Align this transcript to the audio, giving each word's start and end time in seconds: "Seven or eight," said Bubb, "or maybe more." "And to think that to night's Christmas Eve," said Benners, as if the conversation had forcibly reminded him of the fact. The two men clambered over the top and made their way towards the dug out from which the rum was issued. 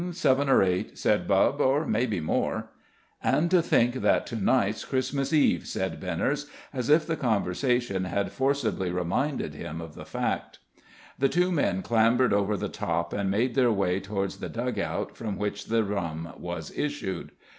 "Seven 0.13 0.49
or 0.49 0.63
eight," 0.63 0.97
said 0.97 1.27
Bubb, 1.27 1.61
"or 1.61 1.85
maybe 1.85 2.19
more." 2.19 2.69
"And 3.23 3.51
to 3.51 3.61
think 3.61 3.93
that 4.01 4.25
to 4.25 4.35
night's 4.35 4.83
Christmas 4.83 5.31
Eve," 5.31 5.67
said 5.67 5.99
Benners, 6.01 6.47
as 6.73 6.89
if 6.89 7.05
the 7.05 7.15
conversation 7.15 8.05
had 8.05 8.31
forcibly 8.31 8.89
reminded 8.89 9.53
him 9.53 9.79
of 9.79 9.93
the 9.93 10.03
fact. 10.03 10.57
The 11.19 11.29
two 11.29 11.51
men 11.51 11.83
clambered 11.83 12.33
over 12.33 12.57
the 12.57 12.67
top 12.67 13.13
and 13.13 13.29
made 13.29 13.53
their 13.53 13.71
way 13.71 13.99
towards 13.99 14.37
the 14.37 14.49
dug 14.49 14.79
out 14.79 15.15
from 15.15 15.37
which 15.37 15.65
the 15.67 15.83
rum 15.83 16.33
was 16.35 16.75
issued. 16.75 17.31